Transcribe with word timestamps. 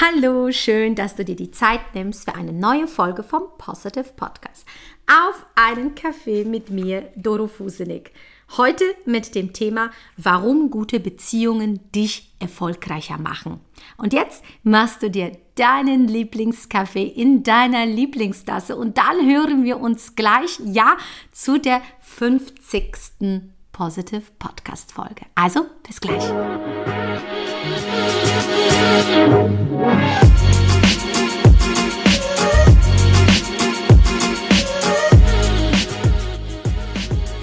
Hallo, 0.00 0.50
schön, 0.50 0.94
dass 0.94 1.16
du 1.16 1.24
dir 1.24 1.36
die 1.36 1.50
Zeit 1.50 1.94
nimmst 1.94 2.24
für 2.24 2.34
eine 2.34 2.54
neue 2.54 2.88
Folge 2.88 3.22
vom 3.22 3.42
Positive 3.58 4.08
Podcast. 4.16 4.66
Auf 5.06 5.44
einen 5.54 5.94
Kaffee 5.94 6.46
mit 6.46 6.70
mir, 6.70 7.12
Doro 7.14 7.46
Fusenig. 7.46 8.10
Heute 8.56 8.84
mit 9.04 9.34
dem 9.34 9.52
Thema, 9.52 9.90
warum 10.16 10.70
gute 10.70 10.98
Beziehungen 10.98 11.92
dich 11.92 12.32
erfolgreicher 12.38 13.18
machen. 13.18 13.60
Und 13.98 14.14
jetzt 14.14 14.42
machst 14.62 15.02
du 15.02 15.10
dir 15.10 15.32
deinen 15.56 16.08
Lieblingskaffee 16.08 17.06
in 17.06 17.42
deiner 17.42 17.84
Lieblingstasse 17.84 18.76
und 18.76 18.96
dann 18.96 19.28
hören 19.30 19.62
wir 19.62 19.78
uns 19.78 20.16
gleich, 20.16 20.58
ja, 20.64 20.96
zu 21.32 21.58
der 21.58 21.82
50. 22.00 23.52
Positive 23.72 24.22
Podcast 24.38 24.92
Folge. 24.92 25.26
Also, 25.34 25.66
bis 25.86 26.00
gleich. 26.00 26.22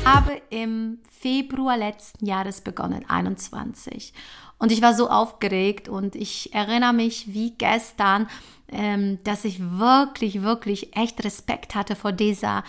habe 0.06 0.42
im 0.50 1.00
Februar 1.10 1.78
letzten 1.78 2.26
Jahres 2.26 2.62
begonnen, 2.62 3.06
21. 3.08 4.14
Und 4.58 4.72
ich 4.72 4.82
war 4.82 4.94
so 4.94 5.10
aufgeregt 5.10 5.88
und 5.88 6.16
ich 6.16 6.54
erinnere 6.54 6.94
mich 6.94 7.34
wie 7.34 7.52
gestern, 7.52 8.28
ähm, 8.68 9.20
dass 9.24 9.46
ich 9.46 9.60
wirklich, 9.60 10.42
wirklich 10.42 10.96
echt 10.96 11.24
Respekt 11.24 11.76
hatte 11.76 11.96
vor 11.96 12.12
dieser 12.12 12.64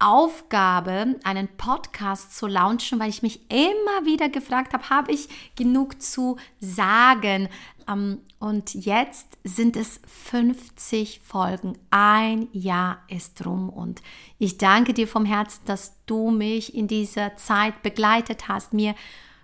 Aufgabe, 0.00 1.16
einen 1.24 1.48
Podcast 1.56 2.36
zu 2.36 2.46
launchen, 2.46 2.98
weil 2.98 3.10
ich 3.10 3.22
mich 3.22 3.40
immer 3.50 4.06
wieder 4.06 4.28
gefragt 4.28 4.72
habe, 4.72 4.90
habe 4.90 5.12
ich 5.12 5.28
genug 5.56 6.02
zu 6.02 6.36
sagen? 6.58 7.48
Ähm, 7.86 8.18
und 8.38 8.74
jetzt 8.74 9.36
sind 9.44 9.76
es 9.76 10.00
50 10.06 11.20
Folgen. 11.22 11.76
Ein 11.90 12.48
Jahr 12.52 13.02
ist 13.08 13.44
rum 13.44 13.68
und 13.68 14.00
ich 14.38 14.56
danke 14.56 14.94
dir 14.94 15.06
vom 15.06 15.26
Herzen, 15.26 15.60
dass 15.66 15.96
du 16.06 16.30
mich 16.30 16.74
in 16.74 16.88
dieser 16.88 17.36
Zeit 17.36 17.82
begleitet 17.82 18.48
hast, 18.48 18.72
mir 18.72 18.94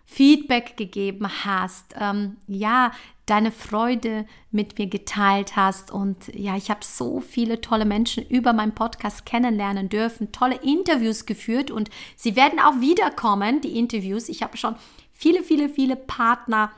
Feedback 0.07 0.77
gegeben 0.77 1.29
hast, 1.45 1.95
ähm, 1.99 2.37
ja, 2.47 2.93
deine 3.27 3.51
Freude 3.51 4.25
mit 4.53 4.79
mir 4.79 4.87
geteilt 4.87 5.57
hast. 5.57 5.91
Und 5.91 6.29
ja, 6.33 6.57
ich 6.57 6.71
habe 6.71 6.85
so 6.85 7.21
viele 7.21 7.61
tolle 7.61 7.85
Menschen 7.85 8.25
über 8.27 8.53
meinen 8.53 8.75
Podcast 8.75 9.27
kennenlernen 9.27 9.89
dürfen, 9.89 10.31
tolle 10.31 10.57
Interviews 10.63 11.27
geführt 11.27 11.71
und 11.73 11.91
sie 12.15 12.37
werden 12.37 12.61
auch 12.61 12.81
wiederkommen, 12.81 13.61
die 13.61 13.77
Interviews. 13.79 14.29
Ich 14.29 14.43
habe 14.43 14.57
schon 14.57 14.77
viele, 15.13 15.43
viele, 15.43 15.69
viele 15.69 15.97
Partner 15.97 16.71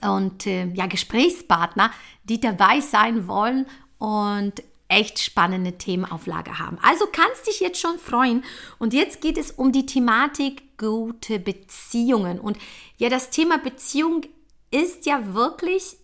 und 0.00 0.46
äh, 0.46 0.66
ja, 0.74 0.86
Gesprächspartner, 0.86 1.92
die 2.24 2.40
dabei 2.40 2.80
sein 2.80 3.28
wollen 3.28 3.66
und 3.98 4.60
echt 4.88 5.18
spannende 5.18 5.78
Themen 5.78 6.04
auf 6.04 6.26
Lager 6.26 6.58
haben. 6.58 6.78
Also 6.82 7.06
kannst 7.10 7.46
dich 7.46 7.60
jetzt 7.60 7.80
schon 7.80 7.98
freuen. 7.98 8.44
Und 8.78 8.94
jetzt 8.94 9.20
geht 9.20 9.38
es 9.38 9.50
um 9.50 9.72
die 9.72 9.86
Thematik 9.86 10.76
gute 10.78 11.38
Beziehungen. 11.38 12.38
Und 12.38 12.58
ja, 12.96 13.08
das 13.08 13.30
Thema 13.30 13.58
Beziehung 13.58 14.22
ist 14.70 15.06
ja 15.06 15.34
wirklich 15.34 15.96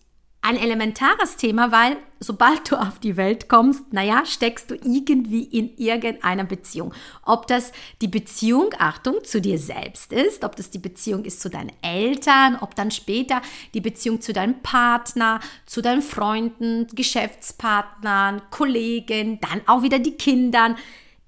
ein 0.43 0.57
elementares 0.57 1.37
Thema, 1.37 1.71
weil 1.71 1.97
sobald 2.19 2.71
du 2.71 2.75
auf 2.75 2.97
die 2.97 3.15
Welt 3.15 3.47
kommst, 3.47 3.93
naja, 3.93 4.25
steckst 4.25 4.71
du 4.71 4.75
irgendwie 4.75 5.43
in 5.43 5.77
irgendeiner 5.77 6.45
Beziehung. 6.45 6.93
Ob 7.23 7.45
das 7.45 7.71
die 8.01 8.07
Beziehung, 8.07 8.69
Achtung, 8.79 9.23
zu 9.23 9.39
dir 9.39 9.59
selbst 9.59 10.11
ist, 10.11 10.43
ob 10.43 10.55
das 10.55 10.71
die 10.71 10.79
Beziehung 10.79 11.25
ist 11.25 11.41
zu 11.41 11.49
deinen 11.49 11.71
Eltern, 11.83 12.57
ob 12.59 12.73
dann 12.73 12.89
später 12.89 13.41
die 13.75 13.81
Beziehung 13.81 14.19
zu 14.19 14.33
deinem 14.33 14.61
Partner, 14.63 15.39
zu 15.67 15.81
deinen 15.81 16.01
Freunden, 16.01 16.87
Geschäftspartnern, 16.87 18.41
Kollegen, 18.49 19.39
dann 19.41 19.61
auch 19.67 19.83
wieder 19.83 19.99
die 19.99 20.17
Kindern. 20.17 20.75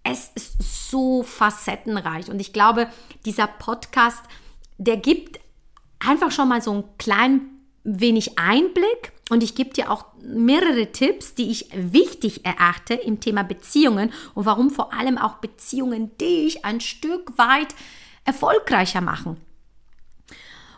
Es 0.04 0.32
ist 0.34 0.90
so 0.90 1.22
facettenreich 1.22 2.30
und 2.30 2.40
ich 2.40 2.52
glaube, 2.52 2.88
dieser 3.26 3.48
Podcast, 3.48 4.24
der 4.80 4.98
gibt 4.98 5.40
einfach 6.00 6.32
schon 6.32 6.50
mal 6.50 6.62
so 6.62 6.72
einen 6.72 6.84
kleinen 6.98 7.53
wenig 7.84 8.40
Einblick 8.40 9.12
und 9.30 9.44
ich 9.44 9.56
gebe 9.56 9.72
dir 9.72 9.92
auch 9.92 10.06
mehrere 10.22 10.92
Tipps, 10.92 11.34
die 11.36 11.52
ich 11.52 11.70
wichtig 11.74 12.46
erachte 12.46 12.94
im 12.94 13.20
Thema 13.20 13.44
Beziehungen 13.44 14.12
und 14.34 14.46
warum 14.46 14.70
vor 14.70 14.94
allem 14.94 15.18
auch 15.18 15.36
Beziehungen 15.36 16.18
dich 16.18 16.66
ein 16.66 16.82
Stück 16.82 17.38
weit 17.38 17.76
erfolgreicher 18.26 19.02
machen. 19.02 19.38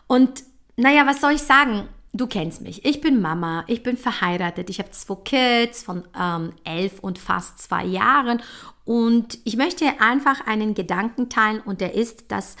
Und 0.06 0.44
naja, 0.76 1.06
was 1.06 1.20
soll 1.20 1.32
ich 1.32 1.42
sagen? 1.42 1.88
Du 2.12 2.26
kennst 2.26 2.62
mich. 2.62 2.84
Ich 2.84 3.00
bin 3.00 3.20
Mama, 3.20 3.64
ich 3.66 3.82
bin 3.82 3.96
verheiratet, 3.96 4.70
ich 4.70 4.78
habe 4.78 4.90
zwei 4.90 5.16
Kids 5.16 5.82
von 5.82 6.04
ähm, 6.18 6.54
elf 6.64 7.00
und 7.00 7.18
fast 7.18 7.58
zwei 7.58 7.84
Jahren 7.84 8.42
und 8.84 9.38
ich 9.44 9.56
möchte 9.56 10.00
einfach 10.00 10.46
einen 10.46 10.74
Gedanken 10.74 11.28
teilen 11.28 11.60
und 11.60 11.80
der 11.80 11.94
ist, 11.94 12.30
dass 12.30 12.56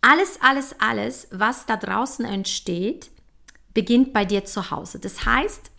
alles, 0.00 0.38
alles, 0.40 0.74
alles, 0.80 1.28
was 1.30 1.66
da 1.66 1.76
draußen 1.76 2.24
entsteht, 2.24 3.10
beginnt 3.80 4.12
bei 4.12 4.26
dir 4.26 4.44
zu 4.44 4.70
Hause. 4.70 4.98
Das 4.98 5.24
heißt, 5.24 5.70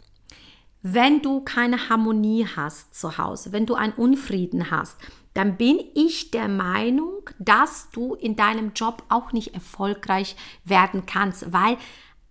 wenn 0.82 1.22
du 1.22 1.42
keine 1.42 1.88
Harmonie 1.88 2.48
hast 2.56 2.96
zu 2.96 3.20
Hause, 3.20 3.52
wenn 3.52 3.68
du 3.68 3.76
einen 3.76 3.94
Unfrieden 3.94 4.72
hast, 4.72 4.98
dann 5.36 5.56
bin 5.56 5.80
ich 5.94 6.32
der 6.32 6.48
Meinung, 6.48 7.30
dass 7.38 7.92
du 7.92 8.16
in 8.16 8.36
deinem 8.36 8.74
Job 8.74 9.04
auch 9.10 9.34
nicht 9.34 9.54
erfolgreich 9.54 10.36
werden 10.66 11.06
kannst, 11.06 11.54
weil 11.54 11.78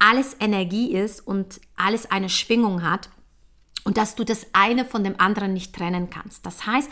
alles 0.01 0.37
Energie 0.41 0.93
ist 0.93 1.25
und 1.25 1.61
alles 1.77 2.11
eine 2.11 2.31
Schwingung 2.31 2.83
hat 2.83 3.09
und 3.85 3.97
dass 3.97 4.17
du 4.17 4.25
das 4.25 4.49
eine 4.53 4.85
von 4.85 5.05
dem 5.05 5.21
anderen 5.21 5.53
nicht 5.53 5.73
trennen 5.73 6.11
kannst. 6.11 6.45
Das 6.45 6.67
heißt, 6.67 6.91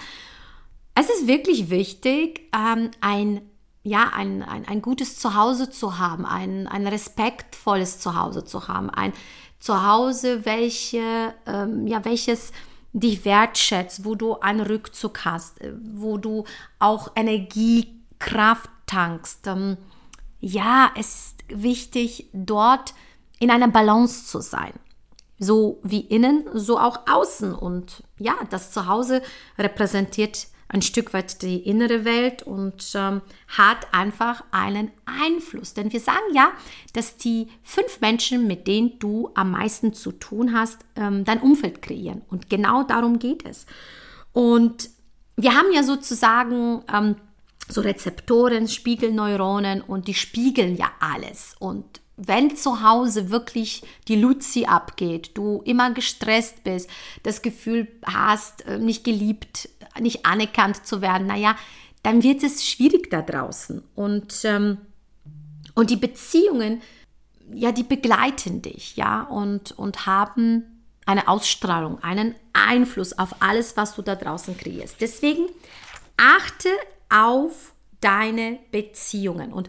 es 0.94 1.10
ist 1.10 1.26
wirklich 1.26 1.68
wichtig, 1.68 2.48
ähm, 2.54 2.92
ein 3.00 3.40
ja, 3.88 4.10
ein, 4.14 4.42
ein, 4.42 4.66
ein 4.66 4.82
gutes 4.82 5.18
Zuhause 5.18 5.70
zu 5.70 5.98
haben, 5.98 6.26
ein, 6.26 6.66
ein 6.66 6.86
respektvolles 6.86 8.00
Zuhause 8.00 8.44
zu 8.44 8.68
haben, 8.68 8.90
ein 8.90 9.12
Zuhause, 9.58 10.44
welche, 10.44 11.34
ähm, 11.46 11.86
ja, 11.86 12.04
welches 12.04 12.52
dich 12.92 13.24
wertschätzt, 13.24 14.04
wo 14.04 14.14
du 14.14 14.38
einen 14.40 14.60
Rückzug 14.60 15.24
hast, 15.24 15.60
äh, 15.60 15.72
wo 15.94 16.18
du 16.18 16.44
auch 16.78 17.12
Energie, 17.16 17.94
Kraft 18.18 18.70
tankst. 18.86 19.46
Ähm, 19.46 19.76
ja, 20.40 20.90
es 20.96 21.14
ist 21.14 21.44
wichtig, 21.48 22.28
dort 22.32 22.94
in 23.38 23.50
einer 23.50 23.68
Balance 23.68 24.26
zu 24.26 24.40
sein. 24.40 24.72
So 25.38 25.78
wie 25.82 26.00
innen, 26.00 26.44
so 26.52 26.78
auch 26.78 27.00
außen. 27.08 27.54
Und 27.54 28.02
ja, 28.18 28.34
das 28.50 28.72
Zuhause 28.72 29.22
repräsentiert 29.56 30.48
ein 30.68 30.82
Stück 30.82 31.14
weit 31.14 31.42
die 31.42 31.56
innere 31.56 32.04
Welt 32.04 32.42
und 32.42 32.92
ähm, 32.94 33.22
hat 33.48 33.92
einfach 33.92 34.44
einen 34.50 34.90
Einfluss. 35.06 35.72
Denn 35.74 35.92
wir 35.92 36.00
sagen 36.00 36.34
ja, 36.34 36.50
dass 36.92 37.16
die 37.16 37.48
fünf 37.62 38.00
Menschen, 38.00 38.46
mit 38.46 38.66
denen 38.66 38.98
du 38.98 39.30
am 39.34 39.52
meisten 39.52 39.94
zu 39.94 40.12
tun 40.12 40.52
hast, 40.52 40.78
ähm, 40.96 41.24
dein 41.24 41.40
Umfeld 41.40 41.80
kreieren. 41.80 42.22
Und 42.28 42.50
genau 42.50 42.82
darum 42.82 43.18
geht 43.18 43.46
es. 43.48 43.64
Und 44.32 44.90
wir 45.36 45.54
haben 45.54 45.72
ja 45.72 45.82
sozusagen 45.82 46.82
ähm, 46.92 47.16
so 47.68 47.80
Rezeptoren, 47.80 48.68
Spiegelneuronen 48.68 49.80
und 49.80 50.06
die 50.06 50.14
spiegeln 50.14 50.76
ja 50.76 50.90
alles. 51.00 51.56
Und 51.58 52.00
wenn 52.18 52.56
zu 52.56 52.82
Hause 52.82 53.30
wirklich 53.30 53.82
die 54.08 54.16
Luzi 54.16 54.66
abgeht, 54.66 55.30
du 55.34 55.62
immer 55.64 55.92
gestresst 55.92 56.64
bist, 56.64 56.90
das 57.22 57.42
Gefühl 57.42 57.88
hast, 58.04 58.66
äh, 58.66 58.78
nicht 58.78 59.04
geliebt 59.04 59.68
nicht 60.00 60.26
anerkannt 60.26 60.86
zu 60.86 61.00
werden, 61.00 61.26
naja, 61.26 61.56
dann 62.02 62.22
wird 62.22 62.42
es 62.42 62.66
schwierig 62.66 63.10
da 63.10 63.22
draußen. 63.22 63.82
Und, 63.94 64.44
ähm, 64.44 64.78
und 65.74 65.90
die 65.90 65.96
Beziehungen, 65.96 66.82
ja, 67.52 67.72
die 67.72 67.82
begleiten 67.82 68.62
dich, 68.62 68.96
ja, 68.96 69.22
und, 69.22 69.72
und 69.72 70.06
haben 70.06 70.64
eine 71.06 71.28
Ausstrahlung, 71.28 72.02
einen 72.02 72.34
Einfluss 72.52 73.18
auf 73.18 73.36
alles, 73.40 73.76
was 73.76 73.94
du 73.94 74.02
da 74.02 74.14
draußen 74.14 74.56
kreierst. 74.56 75.00
Deswegen 75.00 75.46
achte 76.16 76.68
auf 77.08 77.72
deine 78.00 78.58
Beziehungen. 78.70 79.52
Und 79.52 79.68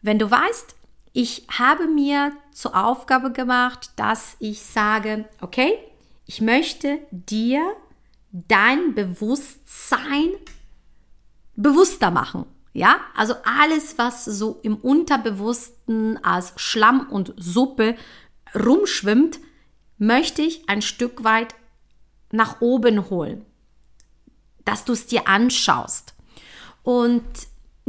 wenn 0.00 0.18
du 0.18 0.30
weißt, 0.30 0.74
ich 1.12 1.46
habe 1.56 1.86
mir 1.86 2.32
zur 2.52 2.76
Aufgabe 2.76 3.32
gemacht, 3.32 3.90
dass 3.96 4.36
ich 4.38 4.62
sage, 4.62 5.28
okay, 5.40 5.78
ich 6.26 6.40
möchte 6.40 6.98
dir 7.10 7.74
dein 8.32 8.94
Bewusstsein 8.94 10.30
bewusster 11.56 12.10
machen. 12.10 12.44
Ja, 12.72 13.00
also 13.16 13.34
alles, 13.44 13.98
was 13.98 14.24
so 14.24 14.60
im 14.62 14.76
Unterbewussten 14.76 16.22
als 16.22 16.52
Schlamm 16.56 17.08
und 17.08 17.34
Suppe 17.36 17.96
rumschwimmt, 18.54 19.40
möchte 19.96 20.42
ich 20.42 20.68
ein 20.68 20.82
Stück 20.82 21.24
weit 21.24 21.54
nach 22.30 22.60
oben 22.60 23.10
holen, 23.10 23.44
dass 24.64 24.84
du 24.84 24.92
es 24.92 25.06
dir 25.06 25.26
anschaust. 25.26 26.14
Und 26.82 27.24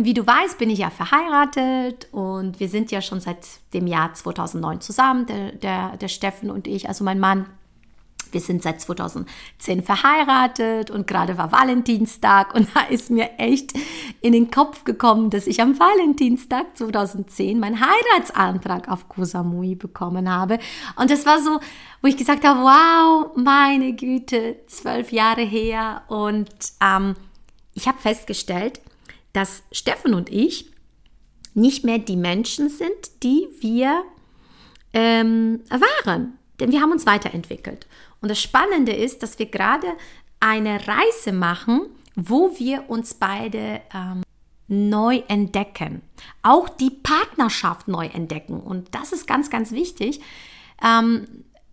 wie 0.05 0.13
du 0.13 0.25
weißt, 0.25 0.57
bin 0.57 0.69
ich 0.69 0.79
ja 0.79 0.89
verheiratet 0.89 2.07
und 2.11 2.59
wir 2.59 2.69
sind 2.69 2.89
ja 2.89 3.01
schon 3.01 3.19
seit 3.19 3.45
dem 3.73 3.85
Jahr 3.85 4.13
2009 4.13 4.79
zusammen, 4.81 5.25
der, 5.25 5.51
der, 5.51 5.97
der 5.97 6.07
Steffen 6.07 6.49
und 6.49 6.67
ich, 6.67 6.87
also 6.87 7.03
mein 7.03 7.19
Mann. 7.19 7.47
Wir 8.31 8.41
sind 8.41 8.61
seit 8.61 8.79
2010 8.79 9.81
verheiratet 9.81 10.91
und 10.91 11.07
gerade 11.07 11.37
war 11.37 11.51
Valentinstag 11.51 12.53
und 12.53 12.67
da 12.75 12.81
ist 12.81 13.09
mir 13.09 13.31
echt 13.39 13.73
in 14.21 14.33
den 14.33 14.51
Kopf 14.51 14.83
gekommen, 14.83 15.31
dass 15.31 15.47
ich 15.47 15.61
am 15.61 15.77
Valentinstag 15.79 16.77
2010 16.77 17.59
meinen 17.59 17.79
Heiratsantrag 17.81 18.87
auf 18.87 19.09
Koh 19.09 19.25
Samui 19.25 19.75
bekommen 19.75 20.29
habe. 20.29 20.59
Und 20.95 21.09
das 21.09 21.25
war 21.25 21.41
so, 21.41 21.59
wo 22.01 22.07
ich 22.07 22.17
gesagt 22.17 22.45
habe, 22.45 22.61
wow, 22.61 23.35
meine 23.35 23.93
Güte, 23.93 24.57
zwölf 24.67 25.11
Jahre 25.11 25.41
her. 25.41 26.03
Und 26.07 26.49
ähm, 26.81 27.15
ich 27.73 27.87
habe 27.87 27.97
festgestellt, 27.97 28.79
dass 29.33 29.63
Steffen 29.71 30.13
und 30.13 30.29
ich 30.29 30.71
nicht 31.53 31.83
mehr 31.83 31.99
die 31.99 32.15
Menschen 32.15 32.69
sind, 32.69 33.23
die 33.23 33.47
wir 33.59 34.03
ähm, 34.93 35.61
waren. 35.69 36.37
Denn 36.59 36.71
wir 36.71 36.81
haben 36.81 36.91
uns 36.91 37.05
weiterentwickelt. 37.05 37.87
Und 38.21 38.29
das 38.29 38.41
Spannende 38.41 38.91
ist, 38.91 39.23
dass 39.23 39.39
wir 39.39 39.45
gerade 39.45 39.87
eine 40.39 40.87
Reise 40.87 41.31
machen, 41.31 41.87
wo 42.15 42.57
wir 42.57 42.89
uns 42.89 43.13
beide 43.13 43.81
ähm, 43.93 44.23
neu 44.67 45.23
entdecken. 45.27 46.01
Auch 46.43 46.69
die 46.69 46.91
Partnerschaft 46.91 47.87
neu 47.87 48.07
entdecken. 48.07 48.59
Und 48.59 48.93
das 48.93 49.11
ist 49.11 49.27
ganz, 49.27 49.49
ganz 49.49 49.71
wichtig, 49.71 50.21
ähm, 50.83 51.27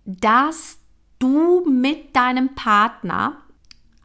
dass 0.05 0.79
du 1.19 1.64
mit 1.69 2.14
deinem 2.14 2.55
Partner 2.55 3.43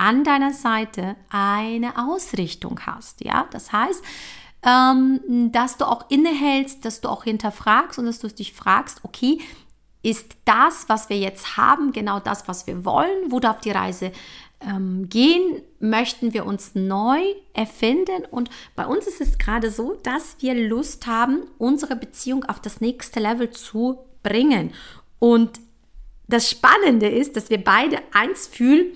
an 0.01 0.24
deiner 0.24 0.51
Seite 0.51 1.15
eine 1.30 2.09
Ausrichtung 2.09 2.80
hast. 2.88 3.24
Ja, 3.24 3.48
das 3.51 3.71
heißt, 3.71 4.03
ähm, 4.63 5.51
dass 5.51 5.77
du 5.77 5.86
auch 5.86 6.09
innehältst, 6.09 6.83
dass 6.83 7.01
du 7.01 7.07
auch 7.07 7.24
hinterfragst 7.24 8.00
und 8.00 8.06
dass 8.06 8.18
du 8.18 8.27
dich 8.27 8.53
fragst, 8.53 9.01
okay, 9.03 9.38
ist 10.01 10.38
das, 10.45 10.89
was 10.89 11.09
wir 11.09 11.18
jetzt 11.18 11.56
haben, 11.56 11.92
genau 11.92 12.19
das, 12.19 12.48
was 12.48 12.65
wir 12.65 12.83
wollen? 12.83 13.30
Wo 13.31 13.39
darf 13.39 13.62
die 13.62 13.69
Reise 13.69 14.12
ähm, 14.59 15.07
gehen? 15.07 15.62
Möchten 15.80 16.33
wir 16.33 16.47
uns 16.47 16.74
neu 16.74 17.21
erfinden? 17.54 18.25
Und 18.31 18.50
bei 18.75 18.88
uns 18.88 19.06
ist 19.06 19.21
es 19.21 19.38
gerade 19.38 19.69
so, 19.69 20.00
dass 20.01 20.38
wir 20.39 20.56
Lust 20.56 21.06
haben, 21.06 21.44
unsere 21.59 21.95
Beziehung 21.95 22.44
auf 22.45 22.59
das 22.59 22.81
nächste 22.81 23.19
Level 23.19 23.51
zu 23.51 24.00
bringen. 24.24 24.74
Und 25.19 25.59
das 26.27 26.50
Spannende 26.50 27.07
ist, 27.07 27.36
dass 27.36 27.51
wir 27.51 27.63
beide 27.63 28.00
eins 28.13 28.47
fühlen, 28.47 28.95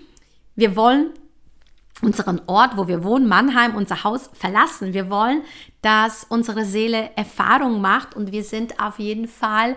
wir 0.56 0.75
wollen 0.75 1.12
unseren 2.02 2.42
Ort, 2.48 2.78
wo 2.78 2.88
wir 2.88 3.04
wohnen, 3.04 3.28
Mannheim, 3.28 3.75
unser 3.75 4.04
Haus 4.04 4.30
verlassen. 4.34 4.94
Wir 4.94 5.10
wollen, 5.10 5.44
dass 5.81 6.25
unsere 6.28 6.66
Seele 6.66 7.12
Erfahrung 7.16 7.81
macht 7.81 8.16
und 8.16 8.31
wir 8.31 8.44
sind 8.44 8.80
auf 8.80 9.00
jeden 9.00 9.28
Fall 9.28 9.75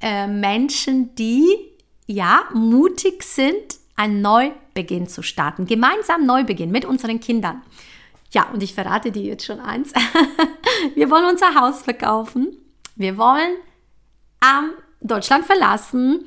äh, 0.00 0.26
Menschen, 0.26 1.14
die 1.14 1.46
ja 2.06 2.42
mutig 2.52 3.22
sind, 3.22 3.78
einen 3.96 4.20
Neubeginn 4.20 5.06
zu 5.06 5.22
starten. 5.22 5.66
Gemeinsam 5.66 6.26
Neubeginn 6.26 6.70
mit 6.70 6.84
unseren 6.84 7.20
Kindern. 7.20 7.62
Ja, 8.32 8.48
und 8.52 8.62
ich 8.62 8.74
verrate 8.74 9.12
dir 9.12 9.22
jetzt 9.22 9.44
schon 9.44 9.60
eins. 9.60 9.92
wir 10.94 11.10
wollen 11.10 11.26
unser 11.26 11.54
Haus 11.54 11.82
verkaufen. 11.82 12.56
Wir 12.96 13.16
wollen 13.16 13.56
ähm, 14.42 14.70
Deutschland 15.00 15.44
verlassen. 15.44 16.24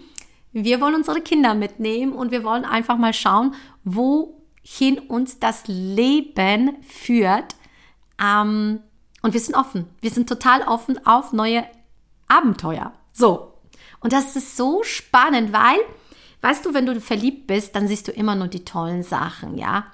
Wir 0.54 0.80
wollen 0.80 0.96
unsere 0.96 1.22
Kinder 1.22 1.56
mitnehmen 1.56 2.14
und 2.14 2.32
wir 2.32 2.44
wollen 2.44 2.64
einfach 2.64 2.98
mal 2.98 3.14
schauen, 3.14 3.56
wohin 3.84 5.00
uns 5.08 5.40
das 5.40 5.64
Leben 5.68 6.78
führt. 6.84 7.56
Ähm, 8.22 8.80
und 9.24 9.34
wir 9.34 9.40
sind 9.40 9.56
offen. 9.56 9.88
Wir 10.02 10.12
sind 10.12 10.30
total 10.30 10.62
offen 10.62 11.06
auf 11.06 11.34
neue 11.34 11.66
Abenteuer. 12.28 12.94
So. 13.12 13.54
Und 14.00 14.14
das 14.14 14.36
ist 14.36 14.56
so 14.56 14.84
spannend, 14.84 15.54
weil, 15.54 15.80
weißt 16.42 16.66
du, 16.66 16.74
wenn 16.74 16.86
du 16.86 17.00
verliebt 17.02 17.48
bist, 17.48 17.76
dann 17.76 17.88
siehst 17.88 18.08
du 18.08 18.12
immer 18.12 18.36
nur 18.36 18.48
die 18.48 18.66
tollen 18.66 19.02
Sachen, 19.02 19.58
ja. 19.58 19.86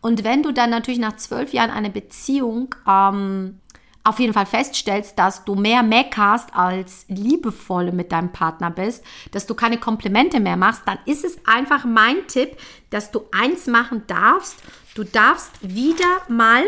Und 0.00 0.24
wenn 0.24 0.42
du 0.42 0.52
dann 0.52 0.70
natürlich 0.70 1.00
nach 1.00 1.16
zwölf 1.16 1.52
Jahren 1.52 1.70
eine 1.70 1.90
Beziehung 1.90 2.74
ähm, 2.88 3.60
auf 4.08 4.18
jeden 4.18 4.32
Fall 4.32 4.46
feststellst, 4.46 5.18
dass 5.18 5.44
du 5.44 5.54
mehr 5.54 5.82
meckerst 5.82 6.54
als 6.54 7.04
liebevoll 7.08 7.92
mit 7.92 8.10
deinem 8.10 8.32
Partner 8.32 8.70
bist, 8.70 9.04
dass 9.32 9.46
du 9.46 9.54
keine 9.54 9.78
Komplimente 9.78 10.40
mehr 10.40 10.56
machst, 10.56 10.82
dann 10.86 10.98
ist 11.04 11.24
es 11.24 11.38
einfach 11.46 11.84
mein 11.84 12.26
Tipp, 12.26 12.56
dass 12.90 13.10
du 13.10 13.22
eins 13.32 13.66
machen 13.66 14.02
darfst. 14.06 14.56
Du 14.94 15.04
darfst 15.04 15.52
wieder 15.62 16.22
mal 16.28 16.64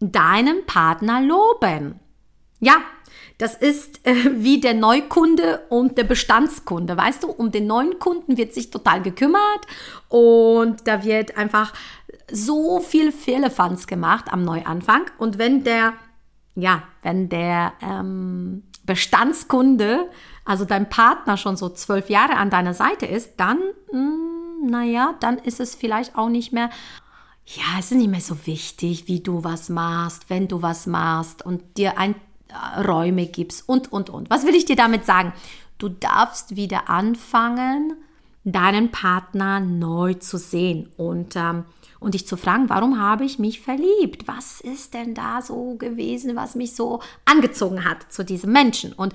deinen 0.00 0.66
Partner 0.66 1.20
loben. 1.20 2.00
Ja, 2.58 2.76
das 3.38 3.54
ist 3.54 4.06
äh, 4.06 4.14
wie 4.36 4.60
der 4.60 4.74
Neukunde 4.74 5.62
und 5.68 5.98
der 5.98 6.04
Bestandskunde. 6.04 6.96
Weißt 6.96 7.22
du, 7.22 7.28
um 7.28 7.50
den 7.50 7.66
neuen 7.66 7.98
Kunden 7.98 8.36
wird 8.36 8.54
sich 8.54 8.70
total 8.70 9.02
gekümmert 9.02 9.66
und 10.08 10.86
da 10.86 11.04
wird 11.04 11.36
einfach 11.36 11.72
so 12.30 12.80
viel 12.80 13.12
Fehlerfanz 13.12 13.86
gemacht 13.86 14.26
am 14.30 14.44
Neuanfang. 14.44 15.02
Und 15.18 15.38
wenn 15.38 15.64
der 15.64 15.94
ja, 16.54 16.82
wenn 17.02 17.28
der 17.28 17.72
ähm, 17.80 18.62
Bestandskunde, 18.84 20.08
also 20.44 20.64
dein 20.64 20.88
Partner 20.88 21.36
schon 21.36 21.56
so 21.56 21.68
zwölf 21.68 22.10
Jahre 22.10 22.36
an 22.36 22.50
deiner 22.50 22.74
Seite 22.74 23.06
ist, 23.06 23.34
dann, 23.38 23.58
hm, 23.90 24.66
naja, 24.66 25.14
dann 25.20 25.38
ist 25.38 25.60
es 25.60 25.74
vielleicht 25.74 26.16
auch 26.16 26.28
nicht 26.28 26.52
mehr, 26.52 26.70
ja, 27.46 27.78
es 27.78 27.90
ist 27.90 27.98
nicht 27.98 28.10
mehr 28.10 28.20
so 28.20 28.46
wichtig, 28.46 29.08
wie 29.08 29.20
du 29.20 29.44
was 29.44 29.68
machst, 29.68 30.30
wenn 30.30 30.48
du 30.48 30.62
was 30.62 30.86
machst 30.86 31.44
und 31.44 31.76
dir 31.76 31.98
ein, 31.98 32.14
äh, 32.48 32.80
Räume 32.80 33.26
gibst 33.26 33.68
und, 33.68 33.90
und, 33.92 34.10
und. 34.10 34.30
Was 34.30 34.46
will 34.46 34.54
ich 34.54 34.64
dir 34.64 34.76
damit 34.76 35.04
sagen? 35.04 35.32
Du 35.78 35.88
darfst 35.88 36.54
wieder 36.54 36.88
anfangen, 36.88 37.96
deinen 38.44 38.90
Partner 38.90 39.60
neu 39.60 40.14
zu 40.14 40.38
sehen 40.38 40.88
und 40.96 41.36
ähm, 41.36 41.64
und 42.02 42.14
dich 42.14 42.26
zu 42.26 42.36
fragen, 42.36 42.68
warum 42.68 43.00
habe 43.00 43.24
ich 43.24 43.38
mich 43.38 43.60
verliebt? 43.60 44.26
Was 44.26 44.60
ist 44.60 44.92
denn 44.92 45.14
da 45.14 45.40
so 45.40 45.76
gewesen, 45.76 46.34
was 46.34 46.56
mich 46.56 46.74
so 46.74 47.00
angezogen 47.24 47.84
hat 47.84 48.12
zu 48.12 48.24
diesem 48.24 48.52
Menschen? 48.52 48.92
Und 48.92 49.14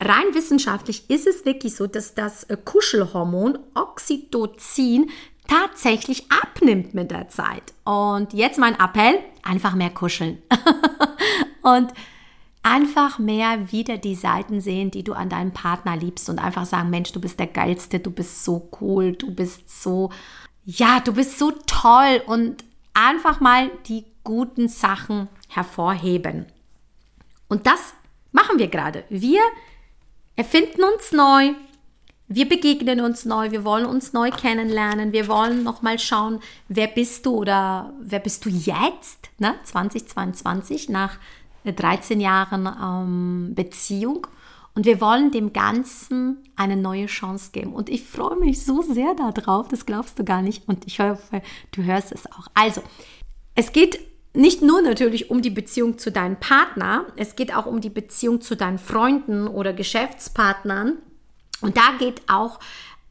rein 0.00 0.32
wissenschaftlich 0.32 1.10
ist 1.10 1.26
es 1.26 1.44
wirklich 1.44 1.74
so, 1.74 1.86
dass 1.86 2.14
das 2.14 2.44
äh, 2.44 2.56
Kuschelhormon 2.56 3.58
Oxytocin 3.74 5.10
tatsächlich 5.48 6.26
abnimmt 6.30 6.94
mit 6.94 7.10
der 7.10 7.28
Zeit. 7.28 7.74
Und 7.84 8.32
jetzt 8.32 8.58
mein 8.58 8.78
Appell, 8.78 9.18
einfach 9.42 9.74
mehr 9.74 9.90
kuscheln. 9.90 10.40
und 11.62 11.92
einfach 12.62 13.18
mehr 13.18 13.72
wieder 13.72 13.98
die 13.98 14.14
Seiten 14.14 14.60
sehen, 14.60 14.90
die 14.90 15.02
du 15.02 15.14
an 15.14 15.28
deinem 15.28 15.52
Partner 15.52 15.96
liebst 15.96 16.28
und 16.28 16.38
einfach 16.38 16.64
sagen, 16.64 16.90
Mensch, 16.90 17.12
du 17.12 17.20
bist 17.20 17.38
der 17.38 17.48
geilste, 17.48 17.98
du 17.98 18.10
bist 18.10 18.44
so 18.44 18.68
cool, 18.80 19.12
du 19.12 19.34
bist 19.34 19.82
so 19.82 20.10
ja, 20.64 21.00
du 21.00 21.12
bist 21.12 21.38
so 21.38 21.52
toll 21.66 22.22
und 22.26 22.64
einfach 22.94 23.40
mal 23.40 23.70
die 23.86 24.04
guten 24.24 24.68
Sachen 24.68 25.28
hervorheben. 25.48 26.46
Und 27.48 27.66
das 27.66 27.94
machen 28.30 28.58
wir 28.58 28.68
gerade. 28.68 29.04
Wir 29.08 29.40
erfinden 30.36 30.84
uns 30.84 31.12
neu, 31.12 31.52
wir 32.28 32.48
begegnen 32.48 33.00
uns 33.00 33.24
neu, 33.24 33.50
wir 33.50 33.64
wollen 33.64 33.84
uns 33.84 34.12
neu 34.12 34.30
kennenlernen, 34.30 35.12
wir 35.12 35.28
wollen 35.28 35.62
nochmal 35.64 35.98
schauen, 35.98 36.40
wer 36.68 36.86
bist 36.86 37.26
du 37.26 37.36
oder 37.36 37.92
wer 38.00 38.20
bist 38.20 38.44
du 38.44 38.48
jetzt, 38.48 39.30
ne? 39.38 39.54
2022, 39.64 40.88
nach 40.88 41.18
13 41.64 42.20
Jahren 42.20 42.66
ähm, 42.66 43.54
Beziehung. 43.54 44.26
Und 44.74 44.86
wir 44.86 45.00
wollen 45.00 45.30
dem 45.30 45.52
Ganzen 45.52 46.38
eine 46.56 46.76
neue 46.76 47.06
Chance 47.06 47.50
geben. 47.52 47.74
Und 47.74 47.90
ich 47.90 48.04
freue 48.04 48.38
mich 48.38 48.64
so 48.64 48.80
sehr 48.80 49.14
darauf, 49.14 49.68
das 49.68 49.84
glaubst 49.84 50.18
du 50.18 50.24
gar 50.24 50.40
nicht. 50.40 50.66
Und 50.66 50.86
ich 50.86 50.98
hoffe, 50.98 51.42
du 51.72 51.82
hörst 51.82 52.10
es 52.10 52.26
auch. 52.32 52.46
Also, 52.54 52.82
es 53.54 53.72
geht 53.72 54.00
nicht 54.34 54.62
nur 54.62 54.80
natürlich 54.80 55.30
um 55.30 55.42
die 55.42 55.50
Beziehung 55.50 55.98
zu 55.98 56.10
deinem 56.10 56.36
Partner, 56.36 57.04
es 57.16 57.36
geht 57.36 57.54
auch 57.54 57.66
um 57.66 57.82
die 57.82 57.90
Beziehung 57.90 58.40
zu 58.40 58.56
deinen 58.56 58.78
Freunden 58.78 59.46
oder 59.46 59.74
Geschäftspartnern. 59.74 60.96
Und 61.60 61.76
da 61.76 61.96
geht 61.98 62.22
auch 62.28 62.58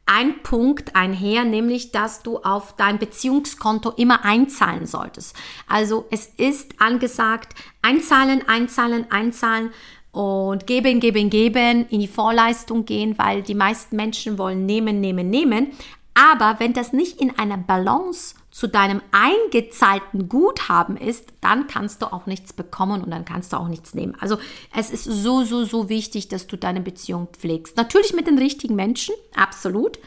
ein 0.06 0.42
Punkt 0.42 0.96
einher, 0.96 1.44
nämlich 1.44 1.92
dass 1.92 2.22
du 2.22 2.38
auf 2.38 2.74
dein 2.76 2.98
Beziehungskonto 2.98 3.90
immer 3.90 4.24
einzahlen 4.24 4.86
solltest. 4.86 5.36
Also 5.68 6.06
es 6.10 6.26
ist 6.26 6.80
angesagt, 6.80 7.54
einzahlen, 7.82 8.46
einzahlen, 8.46 9.10
einzahlen 9.10 9.70
und 10.10 10.66
geben, 10.66 11.00
geben, 11.00 11.30
geben, 11.30 11.86
in 11.88 12.00
die 12.00 12.08
Vorleistung 12.08 12.84
gehen, 12.84 13.16
weil 13.18 13.42
die 13.42 13.54
meisten 13.54 13.96
Menschen 13.96 14.38
wollen 14.38 14.66
nehmen, 14.66 15.00
nehmen, 15.00 15.30
nehmen. 15.30 15.72
Aber 16.14 16.56
wenn 16.58 16.74
das 16.74 16.92
nicht 16.92 17.20
in 17.20 17.38
einer 17.38 17.56
Balance 17.56 18.34
zu 18.52 18.68
deinem 18.68 19.00
eingezahlten 19.12 20.28
Guthaben 20.28 20.98
ist, 20.98 21.32
dann 21.40 21.66
kannst 21.68 22.02
du 22.02 22.12
auch 22.12 22.26
nichts 22.26 22.52
bekommen 22.52 23.02
und 23.02 23.10
dann 23.10 23.24
kannst 23.24 23.52
du 23.54 23.56
auch 23.56 23.66
nichts 23.66 23.94
nehmen. 23.94 24.14
Also 24.20 24.36
es 24.76 24.90
ist 24.90 25.04
so, 25.04 25.42
so, 25.42 25.64
so 25.64 25.88
wichtig, 25.88 26.28
dass 26.28 26.46
du 26.46 26.58
deine 26.58 26.82
Beziehung 26.82 27.28
pflegst. 27.32 27.78
Natürlich 27.78 28.12
mit 28.12 28.26
den 28.26 28.38
richtigen 28.38 28.76
Menschen, 28.76 29.14
absolut. 29.34 29.98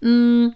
Mm, 0.00 0.48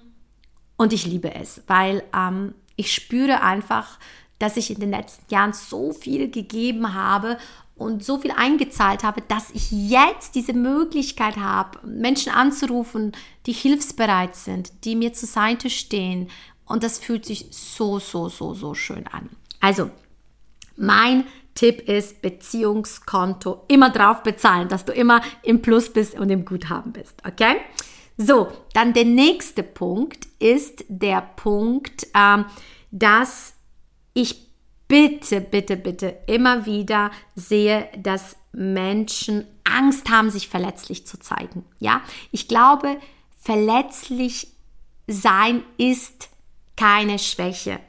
und 0.79 0.93
ich 0.95 1.05
liebe 1.05 1.35
es, 1.35 1.63
weil 1.67 2.03
ähm, 2.17 2.55
ich 2.77 2.93
spüre 2.95 3.43
einfach, 3.43 3.99
dass 4.39 4.57
ich 4.57 4.71
in 4.71 4.81
den 4.81 4.91
letzten 4.91 5.33
Jahren 5.33 5.53
so 5.53 5.93
viel 5.93 6.31
gegeben 6.31 6.95
habe 6.95 7.37
und 7.77 8.03
so 8.03 8.19
viel 8.19 8.31
eingezahlt 8.31 9.03
habe, 9.03 9.21
dass 9.21 9.51
ich 9.51 9.71
jetzt 9.71 10.35
diese 10.35 10.55
Möglichkeit 10.55 11.37
habe, 11.37 11.87
Menschen 11.87 12.33
anzurufen, 12.33 13.13
die 13.47 13.53
hilfsbereit 13.53 14.35
sind, 14.35 14.85
die 14.85 14.97
mir 14.97 15.13
zur 15.13 15.29
Seite 15.29 15.69
stehen. 15.69 16.31
Und 16.67 16.83
das 16.83 16.99
fühlt 16.99 17.25
sich 17.25 17.49
so, 17.51 17.99
so, 17.99 18.29
so, 18.29 18.55
so 18.55 18.75
schön 18.75 19.07
an. 19.07 19.31
Also, 19.61 19.91
mein 20.77 21.27
Tipp 21.55 21.89
ist 21.89 22.21
Beziehungskonto 22.21 23.65
immer 23.69 23.91
drauf 23.91 24.23
bezahlen, 24.23 24.69
dass 24.69 24.85
du 24.85 24.93
immer 24.93 25.23
im 25.43 25.63
Plus 25.63 25.93
bist 25.93 26.19
und 26.19 26.31
im 26.31 26.45
Guthaben 26.45 26.93
bist. 26.93 27.23
Okay? 27.27 27.57
So, 28.17 28.49
dann 28.73 28.93
der 28.93 29.05
nächste 29.05 29.63
Punkt 29.63 30.27
ist 30.39 30.85
der 30.89 31.21
Punkt, 31.21 32.07
ähm, 32.15 32.47
dass 32.91 33.55
ich 34.15 34.49
bitte, 34.87 35.41
bitte, 35.41 35.77
bitte 35.77 36.19
immer 36.27 36.67
wieder 36.67 37.11
sehe, 37.35 37.89
dass 37.99 38.37
Menschen 38.53 39.47
Angst 39.65 40.11
haben, 40.11 40.31
sich 40.31 40.49
verletzlich 40.49 41.07
zu 41.07 41.19
zeigen. 41.19 41.65
Ja, 41.79 42.03
ich 42.31 42.47
glaube, 42.47 42.99
verletzlich 43.41 44.49
sein 45.07 45.63
ist 45.77 46.29
keine 46.77 47.19
Schwäche. 47.19 47.81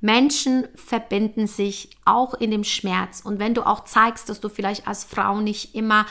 Menschen 0.00 0.68
verbinden 0.74 1.46
sich 1.46 1.90
auch 2.04 2.34
in 2.34 2.50
dem 2.50 2.64
Schmerz. 2.64 3.20
Und 3.24 3.38
wenn 3.38 3.54
du 3.54 3.66
auch 3.66 3.84
zeigst, 3.84 4.28
dass 4.28 4.40
du 4.40 4.48
vielleicht 4.48 4.86
als 4.86 5.04
Frau 5.04 5.40
nicht 5.40 5.74
immer, 5.74 6.06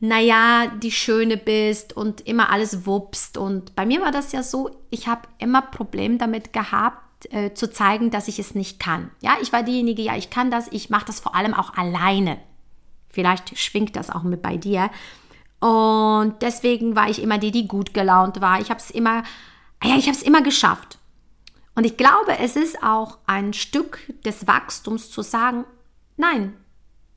naja, 0.00 0.66
die 0.66 0.90
Schöne 0.90 1.36
bist 1.36 1.96
und 1.96 2.20
immer 2.22 2.50
alles 2.50 2.84
wuppst. 2.84 3.38
Und 3.38 3.74
bei 3.74 3.86
mir 3.86 4.02
war 4.02 4.12
das 4.12 4.32
ja 4.32 4.42
so, 4.42 4.70
ich 4.90 5.08
habe 5.08 5.22
immer 5.38 5.62
Probleme 5.62 6.18
damit 6.18 6.52
gehabt, 6.52 7.32
äh, 7.32 7.54
zu 7.54 7.70
zeigen, 7.70 8.10
dass 8.10 8.28
ich 8.28 8.38
es 8.38 8.54
nicht 8.54 8.78
kann. 8.78 9.10
Ja, 9.22 9.36
ich 9.40 9.52
war 9.52 9.62
diejenige, 9.62 10.02
ja, 10.02 10.16
ich 10.16 10.28
kann 10.28 10.50
das, 10.50 10.68
ich 10.70 10.90
mache 10.90 11.06
das 11.06 11.20
vor 11.20 11.34
allem 11.34 11.54
auch 11.54 11.74
alleine. 11.74 12.38
Vielleicht 13.08 13.56
schwingt 13.58 13.96
das 13.96 14.10
auch 14.10 14.24
mit 14.24 14.42
bei 14.42 14.58
dir. 14.58 14.90
Und 15.60 16.34
deswegen 16.42 16.94
war 16.94 17.08
ich 17.08 17.22
immer 17.22 17.38
die, 17.38 17.52
die 17.52 17.66
gut 17.66 17.94
gelaunt 17.94 18.42
war. 18.42 18.60
Ich 18.60 18.68
habe 18.68 18.80
es 18.80 18.90
immer, 18.90 19.22
ja, 19.82 19.96
ich 19.96 20.06
habe 20.06 20.16
es 20.16 20.22
immer 20.22 20.42
geschafft. 20.42 20.98
Und 21.74 21.84
ich 21.84 21.96
glaube, 21.96 22.38
es 22.38 22.56
ist 22.56 22.82
auch 22.82 23.18
ein 23.26 23.52
Stück 23.52 24.00
des 24.24 24.46
Wachstums 24.46 25.10
zu 25.10 25.22
sagen, 25.22 25.64
nein, 26.16 26.54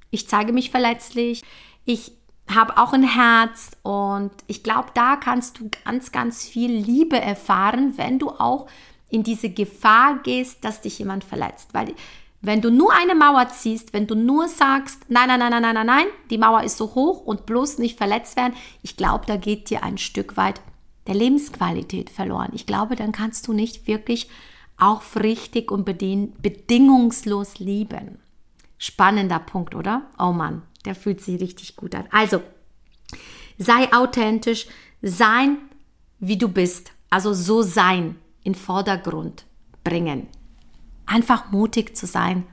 ich 0.10 0.28
zeige 0.28 0.54
mich 0.54 0.72
verletzlich, 0.72 1.44
ich 1.86 2.12
habe 2.50 2.78
auch 2.78 2.94
ein 2.94 3.04
Herz 3.04 3.72
und 3.84 4.32
ich 4.48 4.64
glaube, 4.64 4.90
da 4.94 5.18
kannst 5.18 5.60
du 5.60 5.70
ganz, 5.84 6.12
ganz 6.12 6.48
viel 6.48 6.72
Liebe 6.72 7.20
erfahren, 7.20 7.98
wenn 7.98 8.20
du 8.20 8.30
auch 8.30 8.68
in 9.10 9.24
diese 9.24 9.50
Gefahr 9.50 10.20
gehst, 10.24 10.64
dass 10.64 10.82
dich 10.82 11.00
jemand 11.00 11.24
verletzt. 11.24 11.74
Weil 11.74 11.94
wenn 12.42 12.62
du 12.62 12.72
nur 12.72 12.94
eine 12.94 13.16
Mauer 13.16 13.50
ziehst, 13.50 13.94
wenn 13.94 14.08
du 14.08 14.16
nur 14.16 14.48
sagst, 14.48 15.06
nein, 15.10 15.28
nein, 15.28 15.40
nein, 15.40 15.62
nein, 15.62 15.74
nein, 15.74 15.86
nein, 15.86 16.06
die 16.30 16.38
Mauer 16.38 16.64
ist 16.64 16.78
so 16.78 16.96
hoch 16.96 17.22
und 17.26 17.46
bloß 17.46 17.80
nicht 17.80 17.98
verletzt 17.98 18.38
werden, 18.38 18.54
ich 18.82 18.96
glaube, 18.96 19.26
da 19.26 19.38
geht 19.38 19.70
dir 19.70 19.84
ein 19.84 19.98
Stück 19.98 20.38
weit 20.38 20.62
der 21.08 21.16
Lebensqualität 21.16 22.10
verloren. 22.10 22.52
Ich 22.54 22.66
glaube, 22.66 22.96
dann 22.96 23.12
kannst 23.12 23.48
du 23.48 23.54
nicht 23.54 23.88
wirklich 23.88 24.30
auch 24.78 25.02
richtig 25.16 25.72
und 25.72 25.86
bedingungslos 25.86 27.60
lieben. 27.60 28.20
Spannender 28.78 29.40
Punkt, 29.40 29.74
oder? 29.74 30.04
Oh 30.20 30.34
Mann, 30.34 30.62
der 30.86 30.94
fühlt 30.94 31.22
sich 31.22 31.42
richtig 31.42 31.76
gut 31.76 31.96
an. 31.96 32.06
Also, 32.12 32.42
sei 33.58 33.92
authentisch, 33.92 34.68
sein, 35.02 35.58
wie 36.20 36.38
du 36.38 36.48
bist. 36.48 36.92
Also 37.10 37.34
so 37.34 37.62
sein, 37.62 38.16
in 38.44 38.56
Vordergrund 38.56 39.46
bringen. 39.84 40.28
Einfach 41.06 41.52
mutig 41.52 41.96
zu 41.96 42.06
sein, 42.06 42.46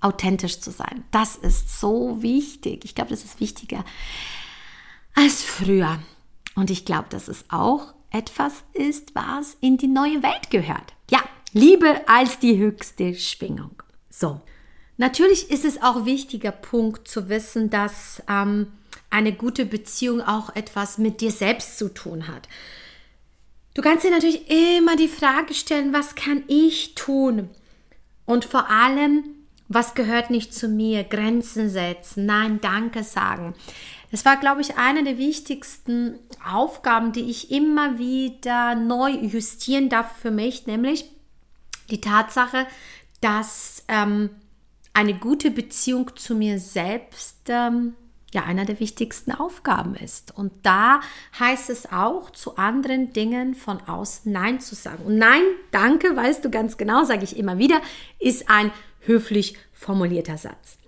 authentisch 0.00 0.60
zu 0.60 0.70
sein. 0.70 1.04
Das 1.10 1.36
ist 1.36 1.80
so 1.80 2.22
wichtig. 2.22 2.84
Ich 2.84 2.94
glaube, 2.94 3.10
das 3.10 3.24
ist 3.24 3.40
wichtiger 3.40 3.84
als 5.14 5.42
früher. 5.42 5.98
Und 6.54 6.70
ich 6.70 6.84
glaube, 6.84 7.06
dass 7.10 7.28
es 7.28 7.44
auch 7.48 7.94
etwas 8.10 8.62
ist, 8.72 9.14
was 9.14 9.56
in 9.60 9.76
die 9.76 9.88
neue 9.88 10.22
Welt 10.22 10.50
gehört. 10.50 10.94
Ja, 11.10 11.20
Liebe 11.52 12.02
als 12.06 12.38
die 12.38 12.58
höchste 12.58 13.14
Schwingung. 13.14 13.82
So, 14.08 14.40
natürlich 14.96 15.50
ist 15.50 15.64
es 15.64 15.82
auch 15.82 16.04
wichtiger 16.04 16.52
Punkt 16.52 17.08
zu 17.08 17.28
wissen, 17.28 17.70
dass 17.70 18.22
ähm, 18.28 18.68
eine 19.10 19.32
gute 19.32 19.66
Beziehung 19.66 20.20
auch 20.20 20.54
etwas 20.54 20.98
mit 20.98 21.20
dir 21.20 21.30
selbst 21.30 21.78
zu 21.78 21.92
tun 21.92 22.28
hat. 22.28 22.48
Du 23.74 23.82
kannst 23.82 24.04
dir 24.04 24.10
natürlich 24.10 24.48
immer 24.48 24.96
die 24.96 25.08
Frage 25.08 25.52
stellen, 25.54 25.92
was 25.92 26.14
kann 26.14 26.44
ich 26.46 26.94
tun? 26.94 27.50
Und 28.24 28.44
vor 28.44 28.70
allem, 28.70 29.24
was 29.68 29.94
gehört 29.94 30.30
nicht 30.30 30.54
zu 30.54 30.68
mir? 30.68 31.04
Grenzen 31.04 31.68
setzen, 31.68 32.26
nein, 32.26 32.60
danke 32.60 33.02
sagen. 33.02 33.54
Das 34.14 34.24
war, 34.24 34.36
glaube 34.36 34.60
ich, 34.60 34.76
eine 34.76 35.02
der 35.02 35.18
wichtigsten 35.18 36.20
Aufgaben, 36.48 37.10
die 37.10 37.28
ich 37.28 37.50
immer 37.50 37.98
wieder 37.98 38.76
neu 38.76 39.10
justieren 39.10 39.88
darf 39.88 40.18
für 40.18 40.30
mich, 40.30 40.68
nämlich 40.68 41.10
die 41.90 42.00
Tatsache, 42.00 42.68
dass 43.20 43.82
ähm, 43.88 44.30
eine 44.92 45.14
gute 45.14 45.50
Beziehung 45.50 46.14
zu 46.14 46.36
mir 46.36 46.60
selbst 46.60 47.38
ähm, 47.48 47.94
ja 48.32 48.44
einer 48.44 48.64
der 48.64 48.78
wichtigsten 48.78 49.32
Aufgaben 49.32 49.96
ist. 49.96 50.32
Und 50.38 50.52
da 50.62 51.00
heißt 51.40 51.68
es 51.68 51.90
auch, 51.90 52.30
zu 52.30 52.56
anderen 52.56 53.12
Dingen 53.12 53.56
von 53.56 53.80
außen 53.80 54.30
Nein 54.30 54.60
zu 54.60 54.76
sagen. 54.76 55.06
Und 55.06 55.18
Nein, 55.18 55.42
danke, 55.72 56.14
weißt 56.14 56.44
du 56.44 56.50
ganz 56.50 56.76
genau, 56.76 57.02
sage 57.02 57.24
ich 57.24 57.36
immer 57.36 57.58
wieder, 57.58 57.80
ist 58.20 58.48
ein 58.48 58.70
höflich 59.00 59.56
formulierter 59.72 60.38
Satz. 60.38 60.78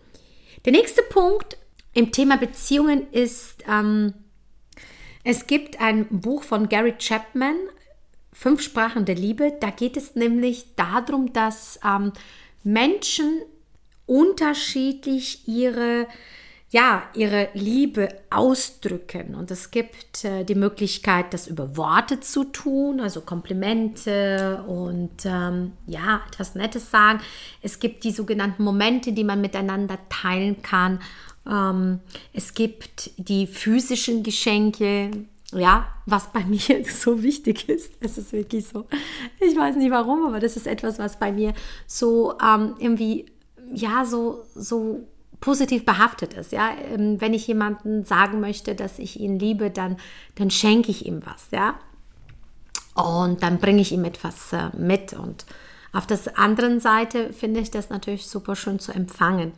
Der 0.64 0.70
nächste 0.70 1.02
Punkt 1.02 1.58
im 1.96 2.12
Thema 2.12 2.36
Beziehungen 2.36 3.10
ist, 3.10 3.64
ähm, 3.66 4.12
es 5.24 5.46
gibt 5.46 5.80
ein 5.80 6.06
Buch 6.08 6.42
von 6.42 6.68
Gary 6.68 6.94
Chapman, 6.98 7.56
Fünf 8.32 8.60
Sprachen 8.60 9.06
der 9.06 9.14
Liebe. 9.14 9.54
Da 9.60 9.70
geht 9.70 9.96
es 9.96 10.14
nämlich 10.14 10.74
darum, 10.76 11.32
dass 11.32 11.80
ähm, 11.82 12.12
Menschen 12.62 13.40
unterschiedlich 14.04 15.48
ihre 15.48 16.06
ja, 16.70 17.04
ihre 17.14 17.48
Liebe 17.54 18.08
ausdrücken. 18.28 19.36
Und 19.36 19.50
es 19.50 19.70
gibt 19.70 20.24
äh, 20.24 20.44
die 20.44 20.56
Möglichkeit, 20.56 21.32
das 21.32 21.46
über 21.46 21.76
Worte 21.76 22.18
zu 22.20 22.44
tun, 22.44 23.00
also 23.00 23.20
Komplimente 23.20 24.64
und 24.66 25.24
ähm, 25.24 25.72
ja, 25.86 26.22
etwas 26.28 26.56
Nettes 26.56 26.90
sagen. 26.90 27.20
Es 27.62 27.78
gibt 27.78 28.02
die 28.02 28.10
sogenannten 28.10 28.64
Momente, 28.64 29.12
die 29.12 29.22
man 29.22 29.40
miteinander 29.40 29.98
teilen 30.08 30.60
kann. 30.60 31.00
Ähm, 31.48 32.00
es 32.32 32.54
gibt 32.54 33.10
die 33.16 33.46
physischen 33.46 34.22
Geschenke, 34.22 35.10
ja, 35.52 35.86
was 36.06 36.32
bei 36.32 36.44
mir 36.44 36.84
so 36.84 37.22
wichtig 37.22 37.68
ist. 37.68 37.92
Es 38.00 38.18
ist 38.18 38.32
wirklich 38.32 38.66
so. 38.66 38.86
Ich 39.40 39.56
weiß 39.56 39.76
nicht 39.76 39.90
warum, 39.90 40.26
aber 40.26 40.40
das 40.40 40.56
ist 40.56 40.66
etwas, 40.66 40.98
was 40.98 41.18
bei 41.18 41.32
mir 41.32 41.54
so 41.86 42.34
ähm, 42.40 42.74
irgendwie, 42.78 43.26
ja, 43.72 44.04
so, 44.04 44.44
so 44.54 45.06
positiv 45.40 45.84
behaftet 45.84 46.34
ist. 46.34 46.52
Ja? 46.52 46.70
Ähm, 46.92 47.20
wenn 47.20 47.34
ich 47.34 47.46
jemanden 47.46 48.04
sagen 48.04 48.40
möchte, 48.40 48.74
dass 48.74 48.98
ich 48.98 49.20
ihn 49.20 49.38
liebe, 49.38 49.70
dann, 49.70 49.96
dann 50.34 50.50
schenke 50.50 50.90
ich 50.90 51.06
ihm 51.06 51.22
was. 51.24 51.48
Ja? 51.52 51.78
Und 52.94 53.42
dann 53.42 53.58
bringe 53.58 53.82
ich 53.82 53.92
ihm 53.92 54.04
etwas 54.04 54.52
äh, 54.52 54.70
mit. 54.76 55.12
Und 55.12 55.44
auf 55.96 56.06
der 56.06 56.18
anderen 56.38 56.80
Seite 56.80 57.32
finde 57.32 57.60
ich 57.60 57.70
das 57.70 57.90
natürlich 57.90 58.26
super 58.26 58.56
schön 58.56 58.78
zu 58.78 58.92
empfangen. 58.92 59.52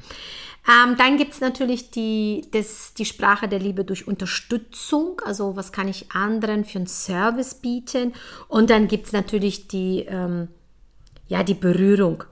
Ähm, 0.68 0.96
dann 0.96 1.16
gibt 1.16 1.32
es 1.32 1.40
natürlich 1.40 1.90
die, 1.90 2.48
das, 2.52 2.94
die 2.94 3.04
Sprache 3.04 3.48
der 3.48 3.58
Liebe 3.58 3.84
durch 3.84 4.06
Unterstützung. 4.06 5.20
Also 5.24 5.56
was 5.56 5.72
kann 5.72 5.88
ich 5.88 6.12
anderen 6.12 6.64
für 6.64 6.78
einen 6.78 6.86
Service 6.86 7.54
bieten? 7.54 8.12
Und 8.48 8.70
dann 8.70 8.88
gibt 8.88 9.06
es 9.06 9.12
natürlich 9.12 9.68
die, 9.68 10.04
ähm, 10.08 10.48
ja, 11.26 11.42
die 11.42 11.54
Berührung, 11.54 12.24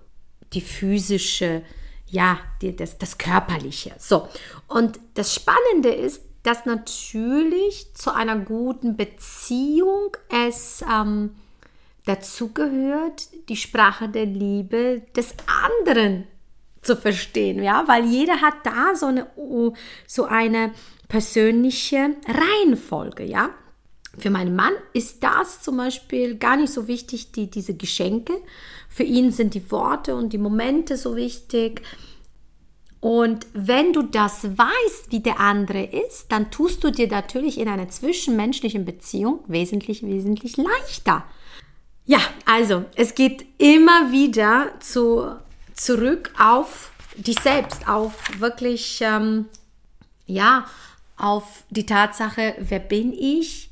die 0.53 0.61
physische 0.61 1.63
ja, 2.09 2.39
die, 2.63 2.75
das, 2.75 2.99
das 2.99 3.19
Körperliche. 3.19 3.95
So, 3.99 4.29
und 4.69 5.01
das 5.15 5.35
Spannende 5.35 5.91
ist, 5.91 6.23
dass 6.43 6.65
natürlich 6.65 7.93
zu 7.95 8.15
einer 8.15 8.39
guten 8.39 8.97
Beziehung 8.97 10.17
es 10.31 10.85
ähm, 10.91 11.35
dazu 12.07 12.53
gehört, 12.53 13.29
die 13.49 13.57
Sprache 13.57 14.09
der 14.09 14.25
Liebe 14.25 15.03
des 15.15 15.35
anderen 15.65 16.25
zu 16.81 16.97
verstehen, 16.97 17.63
ja, 17.63 17.85
weil 17.87 18.05
jeder 18.07 18.41
hat 18.41 18.55
da 18.65 18.95
so 18.95 19.07
eine, 19.07 19.27
so 20.07 20.25
eine 20.25 20.73
persönliche 21.09 22.17
Reihenfolge, 22.27 23.25
ja. 23.25 23.51
Für 24.19 24.31
meinen 24.31 24.57
Mann 24.57 24.73
ist 24.95 25.23
das 25.23 25.61
zum 25.61 25.77
Beispiel 25.77 26.37
gar 26.37 26.57
nicht 26.57 26.73
so 26.73 26.89
wichtig, 26.89 27.33
die, 27.33 27.51
diese 27.51 27.75
Geschenke. 27.75 28.33
Für 28.89 29.03
ihn 29.03 29.31
sind 29.31 29.53
die 29.53 29.71
Worte 29.71 30.17
und 30.17 30.33
die 30.33 30.39
Momente 30.39 30.97
so 30.97 31.17
wichtig. 31.17 31.83
Und 33.01 33.47
wenn 33.53 33.93
du 33.93 34.03
das 34.03 34.45
weißt, 34.57 35.11
wie 35.13 35.21
der 35.21 35.39
andere 35.39 35.85
ist, 35.85 36.33
dann 36.33 36.51
tust 36.51 36.83
du 36.83 36.91
dir 36.91 37.09
natürlich 37.09 37.59
in 37.59 37.69
einer 37.69 37.91
zwischenmenschlichen 37.91 38.87
Beziehung 38.87 39.41
wesentlich, 39.49 40.03
wesentlich 40.03 40.57
leichter. 40.57 41.25
Ja, 42.07 42.21
also 42.45 42.85
es 42.95 43.15
geht 43.15 43.45
immer 43.59 44.13
wieder 44.13 44.73
zu, 44.79 45.37
zurück 45.75 46.33
auf 46.39 46.93
dich 47.17 47.39
selbst, 47.41 47.89
auf 47.89 48.15
wirklich, 48.39 49.01
ähm, 49.03 49.47
ja, 50.27 50.67
auf 51.17 51.65
die 51.71 51.87
Tatsache, 51.87 52.55
wer 52.59 52.79
bin 52.79 53.13
ich, 53.13 53.71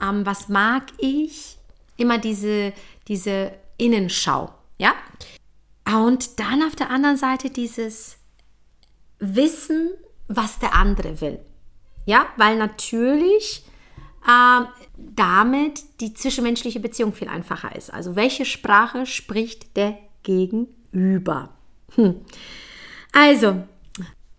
ähm, 0.00 0.24
was 0.24 0.48
mag 0.48 0.84
ich, 0.98 1.58
immer 1.96 2.18
diese, 2.18 2.72
diese 3.06 3.52
Innenschau, 3.76 4.52
ja. 4.78 4.94
Und 5.86 6.40
dann 6.40 6.62
auf 6.62 6.76
der 6.76 6.88
anderen 6.88 7.18
Seite 7.18 7.50
dieses 7.50 8.16
Wissen, 9.18 9.90
was 10.28 10.58
der 10.58 10.74
andere 10.74 11.20
will. 11.20 11.38
Ja, 12.06 12.26
weil 12.36 12.56
natürlich 12.56 13.64
äh, 14.26 14.64
damit 14.96 15.82
die 16.00 16.14
zwischenmenschliche 16.14 16.80
Beziehung 16.80 17.12
viel 17.12 17.28
einfacher 17.28 17.74
ist. 17.76 17.92
Also 17.92 18.16
welche 18.16 18.44
Sprache 18.44 19.06
spricht 19.06 19.76
der 19.76 19.98
Gegenüber? 20.22 21.50
Hm. 21.94 22.16
Also, 23.12 23.62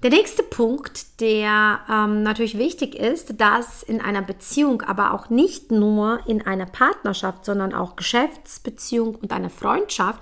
der 0.03 0.09
nächste 0.11 0.43
Punkt, 0.43 1.19
der 1.21 1.79
ähm, 1.89 2.21
natürlich 2.21 2.57
wichtig 2.57 2.95
ist, 2.95 3.39
dass 3.39 3.81
in 3.81 4.01
einer 4.01 4.21
Beziehung, 4.21 4.81
aber 4.81 5.13
auch 5.13 5.29
nicht 5.29 5.71
nur 5.71 6.19
in 6.27 6.45
einer 6.45 6.65
Partnerschaft, 6.65 7.45
sondern 7.45 7.73
auch 7.73 7.95
Geschäftsbeziehung 7.95 9.15
und 9.15 9.31
einer 9.31 9.49
Freundschaft, 9.49 10.21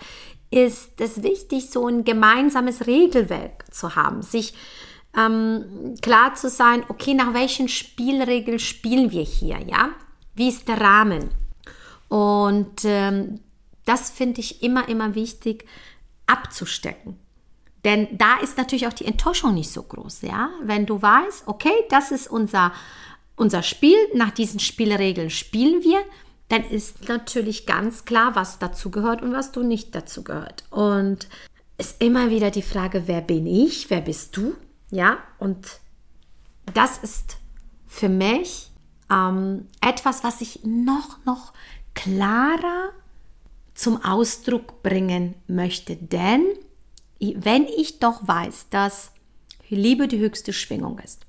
ist 0.51 1.01
es 1.01 1.23
wichtig, 1.23 1.71
so 1.71 1.87
ein 1.87 2.03
gemeinsames 2.03 2.85
Regelwerk 2.85 3.65
zu 3.73 3.95
haben, 3.95 4.21
sich 4.21 4.53
ähm, 5.15 5.95
klar 6.01 6.35
zu 6.35 6.49
sein, 6.49 6.83
okay, 6.89 7.13
nach 7.13 7.33
welchen 7.33 7.67
Spielregeln 7.67 8.59
spielen 8.59 9.11
wir 9.11 9.23
hier, 9.23 9.59
ja? 9.67 9.89
Wie 10.35 10.49
ist 10.49 10.67
der 10.67 10.81
Rahmen? 10.81 11.29
Und 12.07 12.83
ähm, 12.85 13.39
das 13.85 14.09
finde 14.09 14.41
ich 14.41 14.63
immer, 14.63 14.87
immer 14.89 15.15
wichtig 15.15 15.65
abzustecken. 16.25 17.19
Denn 17.83 18.07
da 18.17 18.37
ist 18.37 18.57
natürlich 18.57 18.87
auch 18.87 18.93
die 18.93 19.05
Enttäuschung 19.05 19.53
nicht 19.53 19.71
so 19.71 19.83
groß, 19.83 20.21
ja? 20.21 20.49
Wenn 20.63 20.85
du 20.85 21.01
weißt, 21.01 21.47
okay, 21.47 21.73
das 21.89 22.11
ist 22.11 22.27
unser, 22.29 22.71
unser 23.35 23.61
Spiel, 23.61 23.97
nach 24.13 24.31
diesen 24.31 24.59
Spielregeln 24.59 25.29
spielen 25.29 25.83
wir, 25.83 25.99
dann 26.49 26.63
ist 26.63 27.07
natürlich 27.09 27.65
ganz 27.65 28.05
klar, 28.05 28.35
was 28.35 28.59
dazu 28.59 28.89
gehört 28.89 29.21
und 29.21 29.33
was 29.33 29.51
du 29.51 29.63
nicht 29.63 29.93
dazu 29.95 30.23
gehört. 30.23 30.63
Und 30.69 31.27
ist 31.77 32.01
immer 32.01 32.29
wieder 32.29 32.51
die 32.51 32.61
Frage, 32.61 33.03
wer 33.07 33.21
bin 33.21 33.47
ich, 33.47 33.89
wer 33.89 34.01
bist 34.01 34.37
du? 34.37 34.55
Ja, 34.93 35.17
und 35.39 35.79
das 36.75 36.99
ist 36.99 37.37
für 37.87 38.09
mich 38.09 38.69
ähm, 39.11 39.67
etwas, 39.81 40.23
was 40.23 40.39
ich 40.39 40.59
noch, 40.63 41.17
noch 41.25 41.51
klarer 41.95 42.91
zum 43.73 44.05
Ausdruck 44.05 44.83
bringen 44.83 45.33
möchte. 45.47 45.95
Denn 45.95 46.45
wenn 47.19 47.65
ich 47.65 47.97
doch 47.97 48.27
weiß, 48.27 48.69
dass 48.69 49.11
Liebe 49.67 50.07
die 50.07 50.19
höchste 50.19 50.53
Schwingung 50.53 50.99
ist, 50.99 51.25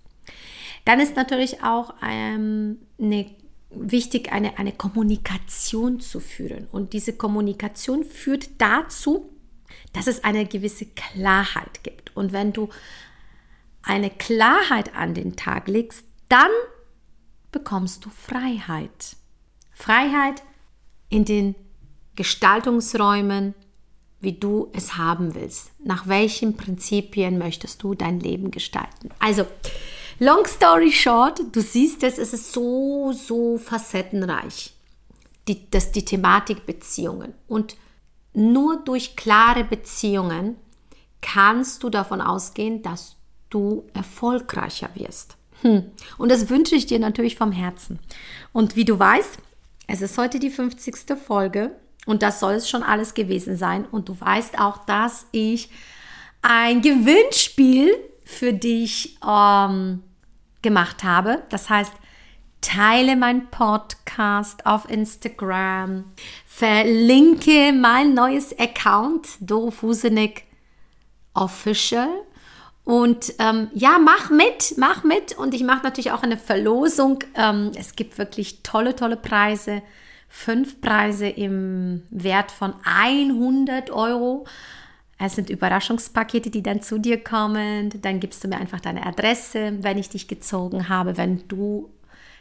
dann 0.85 1.00
ist 1.00 1.16
natürlich 1.16 1.62
auch 1.62 1.94
ähm, 2.06 2.80
eine, 3.00 3.30
wichtig, 3.71 4.30
eine, 4.30 4.59
eine 4.59 4.73
Kommunikation 4.73 6.00
zu 6.00 6.21
führen. 6.21 6.68
Und 6.71 6.92
diese 6.92 7.14
Kommunikation 7.14 8.04
führt 8.04 8.50
dazu, 8.59 9.30
dass 9.94 10.06
es 10.06 10.23
eine 10.23 10.44
gewisse 10.44 10.85
Klarheit 10.85 11.83
gibt. 11.83 12.14
Und 12.14 12.35
wenn 12.35 12.52
du 12.52 12.68
eine 13.85 14.11
Klarheit 14.11 14.95
an 14.95 15.14
den 15.14 15.37
Tag 15.37 15.69
legst, 15.69 16.05
dann 16.29 16.50
bekommst 17.53 18.05
du 18.05 18.11
Freiheit. 18.11 19.17
Freiheit 19.73 20.43
in 21.09 21.25
den 21.25 21.55
Gestaltungsräumen, 22.17 23.55
wie 24.21 24.33
du 24.33 24.71
es 24.73 24.97
haben 24.97 25.35
willst. 25.35 25.71
Nach 25.85 26.09
welchen 26.09 26.57
Prinzipien 26.57 27.38
möchtest 27.38 27.83
du 27.83 27.95
dein 27.95 28.21
Leben 28.21 28.50
gestalten? 28.50 29.11
Also, 29.19 29.47
long 30.19 30.47
story 30.47 30.91
short, 30.91 31.41
du 31.53 31.61
siehst 31.61 32.03
es, 32.03 32.19
es 32.19 32.33
ist 32.33 32.53
so, 32.53 33.12
so 33.12 33.59
facettenreich, 33.59 34.75
die, 35.47 35.71
das, 35.71 35.93
die 35.93 36.05
Thematik 36.05 36.64
Beziehungen. 36.64 37.35
Und 37.47 37.76
nur 38.33 38.79
durch 38.79 39.14
klare 39.14 39.64
Beziehungen 39.64 40.56
kannst 41.21 41.82
du 41.82 41.91
davon 41.91 42.21
ausgehen, 42.21 42.82
dass 42.82 43.17
du 43.54 43.84
erfolgreicher 43.95 44.90
wirst. 44.95 45.36
Hm. 45.62 45.84
Und 46.19 46.30
das 46.30 46.50
wünsche 46.50 46.75
ich 46.75 46.86
dir 46.86 46.99
natürlich 46.99 47.36
vom 47.36 47.52
Herzen. 47.52 48.00
Und 48.52 48.76
wie 48.76 48.84
du 48.84 48.99
weißt, 48.99 49.38
es 49.86 50.02
ist 50.02 50.19
heute 50.19 50.38
die 50.38 50.50
50. 50.50 51.17
Folge 51.17 51.71
und 52.06 52.23
das 52.23 52.40
soll 52.40 52.54
es 52.54 52.69
schon 52.69 52.82
alles 52.82 53.14
gewesen 53.14 53.56
sein. 53.56 53.86
Und 53.86 54.08
du 54.08 54.21
weißt 54.21 54.58
auch, 54.58 54.84
dass 54.84 55.26
ich 55.32 55.71
ein 56.43 56.82
Gewinnspiel 56.82 57.95
für 58.25 58.52
dich 58.52 59.19
ähm, 59.26 60.02
gemacht 60.62 61.04
habe. 61.04 61.43
Das 61.50 61.71
heißt, 61.71 61.93
teile 62.60 63.17
meinen 63.17 63.50
Podcast 63.50 64.67
auf 64.67 64.88
Instagram, 64.90 66.04
verlinke 66.47 67.73
mein 67.73 68.14
neues 68.14 68.58
Account, 68.58 69.28
Doro 69.40 69.71
Fusenik 69.71 70.45
Official 71.34 72.08
und 72.84 73.32
ähm, 73.38 73.68
ja, 73.73 73.99
mach 73.99 74.30
mit, 74.30 74.75
mach 74.76 75.04
mit. 75.04 75.36
Und 75.36 75.54
ich 75.54 75.64
mache 75.64 75.82
natürlich 75.82 76.12
auch 76.12 76.23
eine 76.23 76.36
Verlosung. 76.36 77.20
Ähm, 77.34 77.73
es 77.76 77.97
gibt 77.97 78.18
wirklich 78.18 78.62
tolle, 78.62 78.94
tolle 78.94 79.16
Preise. 79.16 79.82
Fünf 80.28 80.80
Preise 80.80 81.28
im 81.28 82.02
Wert 82.10 82.50
von 82.50 82.75
100 82.84 83.90
Euro. 83.90 84.44
Es 85.18 85.36
sind 85.36 85.49
Überraschungspakete, 85.49 86.50
die 86.50 86.62
dann 86.62 86.82
zu 86.82 86.99
dir 86.99 87.23
kommen. 87.23 87.90
Dann 88.02 88.20
gibst 88.20 88.44
du 88.44 88.49
mir 88.49 88.56
einfach 88.58 88.80
deine 88.80 89.06
Adresse, 89.06 89.78
wenn 89.80 89.97
ich 89.97 90.10
dich 90.10 90.28
gezogen 90.28 90.88
habe, 90.88 91.16
wenn 91.16 91.49
du 91.49 91.90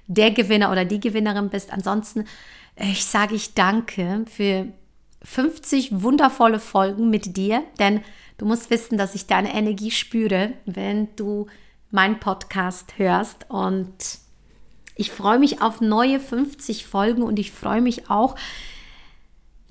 der 0.08 0.32
Gewinner 0.32 0.72
oder 0.72 0.84
die 0.84 1.00
Gewinnerin 1.00 1.50
bist. 1.50 1.72
Ansonsten, 1.72 2.26
ich 2.76 3.06
sage 3.06 3.36
ich 3.36 3.54
danke 3.54 4.26
für 4.28 4.68
50 5.22 6.02
wundervolle 6.02 6.60
Folgen 6.60 7.10
mit 7.10 7.38
dir, 7.38 7.64
denn 7.80 8.02
Du 8.44 8.50
musst 8.50 8.70
wissen, 8.70 8.98
dass 8.98 9.16
ich 9.16 9.26
deine 9.26 9.54
Energie 9.54 9.90
spüre, 9.90 10.52
wenn 10.66 11.08
du 11.16 11.48
meinen 11.92 12.20
Podcast 12.20 12.98
hörst. 12.98 13.46
Und 13.50 13.94
ich 14.98 15.14
freue 15.14 15.40
mich 15.40 15.62
auf 15.62 15.80
neue 15.80 16.20
50 16.20 16.86
Folgen 16.86 17.24
und 17.24 17.40
ich 17.40 17.54
freue 17.54 17.80
mich 17.80 18.10
auch, 18.10 18.36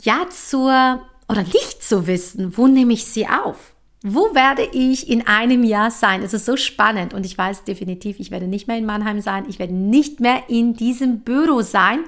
ja, 0.01 0.27
zur 0.31 1.03
oder 1.29 1.43
nicht 1.43 1.85
zu 1.85 2.07
wissen, 2.07 2.57
wo 2.57 2.67
nehme 2.67 2.95
ich 2.95 3.05
sie 3.05 3.27
auf? 3.27 3.75
Wo 4.03 4.35
werde 4.35 4.67
ich 4.73 5.07
in 5.07 5.27
einem 5.27 5.65
Jahr 5.65 5.91
sein? 5.91 6.23
Es 6.23 6.33
ist 6.33 6.47
so 6.47 6.57
spannend 6.57 7.13
und 7.13 7.27
ich 7.27 7.37
weiß 7.37 7.65
definitiv, 7.65 8.21
ich 8.21 8.31
werde 8.31 8.47
nicht 8.47 8.69
mehr 8.69 8.79
in 8.79 8.87
Mannheim 8.87 9.21
sein, 9.21 9.45
ich 9.51 9.59
werde 9.59 9.75
nicht 9.75 10.21
mehr 10.21 10.45
in 10.49 10.73
diesem 10.73 11.21
Büro 11.21 11.61
sein, 11.61 12.05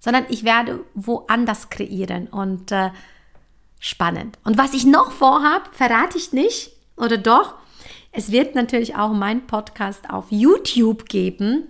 sondern 0.00 0.26
ich 0.28 0.44
werde 0.44 0.84
woanders 0.92 1.70
kreieren 1.70 2.26
und 2.26 2.72
äh, 2.72 2.90
spannend. 3.80 4.38
Und 4.44 4.58
was 4.58 4.74
ich 4.74 4.84
noch 4.84 5.12
vorhab, 5.12 5.74
verrate 5.74 6.18
ich 6.18 6.32
nicht 6.32 6.72
oder 6.96 7.18
doch. 7.18 7.54
Es 8.12 8.32
wird 8.32 8.54
natürlich 8.54 8.96
auch 8.96 9.12
meinen 9.12 9.46
Podcast 9.46 10.10
auf 10.10 10.26
YouTube 10.30 11.08
geben. 11.08 11.68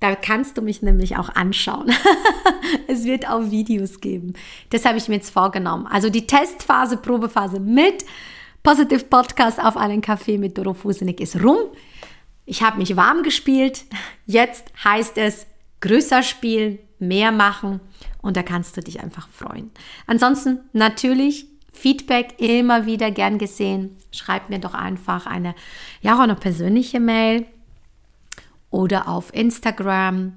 Da 0.00 0.14
kannst 0.14 0.58
du 0.58 0.62
mich 0.62 0.82
nämlich 0.82 1.16
auch 1.16 1.30
anschauen. 1.30 1.92
es 2.86 3.04
wird 3.04 3.28
auch 3.28 3.50
Videos 3.50 4.00
geben. 4.00 4.34
Das 4.70 4.84
habe 4.84 4.98
ich 4.98 5.08
mir 5.08 5.16
jetzt 5.16 5.30
vorgenommen. 5.30 5.86
Also 5.86 6.10
die 6.10 6.26
Testphase, 6.26 6.96
Probephase 6.96 7.60
mit 7.60 8.04
Positive 8.62 9.04
Podcast 9.04 9.62
auf 9.62 9.76
einen 9.76 10.00
Kaffee 10.00 10.38
mit 10.38 10.58
Doro 10.58 10.74
Fusenik 10.74 11.20
ist 11.20 11.42
rum. 11.42 11.58
Ich 12.46 12.62
habe 12.62 12.78
mich 12.78 12.96
warm 12.96 13.22
gespielt. 13.22 13.84
Jetzt 14.26 14.72
heißt 14.82 15.18
es 15.18 15.46
größer 15.80 16.22
spielen, 16.22 16.78
mehr 16.98 17.32
machen 17.32 17.80
und 18.22 18.36
da 18.36 18.42
kannst 18.42 18.76
du 18.76 18.80
dich 18.80 19.00
einfach 19.00 19.28
freuen. 19.28 19.70
Ansonsten 20.06 20.60
natürlich 20.72 21.46
Feedback 21.72 22.40
immer 22.40 22.86
wieder 22.86 23.10
gern 23.10 23.38
gesehen. 23.38 23.96
Schreib 24.10 24.48
mir 24.48 24.58
doch 24.58 24.74
einfach 24.74 25.26
eine, 25.26 25.54
ja, 26.00 26.16
auch 26.16 26.20
eine 26.20 26.34
persönliche 26.34 27.00
Mail 27.00 27.46
oder 28.70 29.08
auf 29.08 29.32
Instagram. 29.34 30.32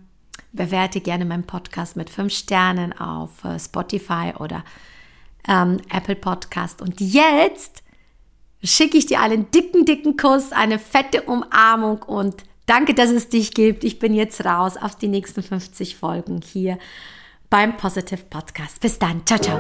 Bewerte 0.52 1.00
gerne 1.00 1.26
meinen 1.26 1.46
Podcast 1.46 1.96
mit 1.96 2.10
fünf 2.10 2.34
Sternen 2.34 2.98
auf 2.98 3.44
äh, 3.46 3.60
Spotify 3.60 4.34
oder 4.38 4.64
ähm, 5.48 5.78
Apple 5.90 6.16
Podcast. 6.16 6.82
Und 6.82 7.00
jetzt 7.00 7.84
schicke 8.64 8.98
ich 8.98 9.06
dir 9.06 9.22
einen 9.22 9.50
dicken, 9.52 9.86
dicken 9.86 10.18
Kuss, 10.18 10.52
eine 10.52 10.80
fette 10.80 11.22
Umarmung 11.24 12.02
und 12.04 12.44
danke, 12.70 12.94
dass 12.94 13.10
es 13.10 13.30
dich 13.30 13.54
gibt. 13.54 13.84
Ich 13.84 14.00
bin 14.00 14.14
jetzt 14.14 14.46
raus 14.46 14.78
auf 14.78 14.96
die 14.96 15.08
nächsten 15.08 15.42
50 15.42 15.96
Folgen 15.96 16.42
hier 16.42 16.78
beim 17.50 17.78
Positive 17.78 18.22
Podcast. 18.30 18.80
Bis 18.80 19.00
dann. 19.00 19.26
Ciao, 19.26 19.40
ciao. 19.40 19.60